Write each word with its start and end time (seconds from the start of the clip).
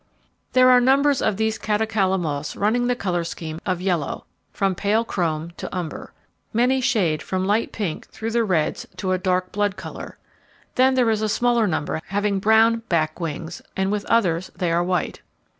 There 0.53 0.71
are 0.71 0.81
numbers 0.81 1.21
of 1.21 1.37
these 1.37 1.59
Catocala 1.59 2.17
moths 2.17 2.55
running 2.55 2.87
the 2.87 2.95
colour 2.95 3.23
scheme 3.23 3.61
of 3.67 3.81
yellow, 3.81 4.25
from 4.51 4.73
pale 4.73 5.05
chrome 5.05 5.51
to 5.57 5.69
umber. 5.77 6.11
Many 6.51 6.81
shade 6.81 7.21
from 7.21 7.45
light 7.45 7.71
pink 7.71 8.07
through 8.09 8.31
the 8.31 8.43
reds 8.43 8.87
to 8.97 9.11
a 9.11 9.19
dark 9.19 9.51
blood 9.51 9.77
colour. 9.77 10.17
Then 10.73 10.95
there 10.95 11.11
is 11.11 11.21
a 11.21 11.29
smaller 11.29 11.67
number 11.67 12.01
having 12.07 12.39
brown 12.39 12.77
back 12.89 13.19
wings 13.19 13.61
and 13.77 13.91
with 13.91 14.05
others 14.05 14.49
they 14.55 14.71
are 14.71 14.83
white. 14.83 15.21